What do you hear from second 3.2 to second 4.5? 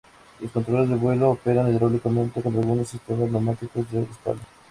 neumáticos de respaldo.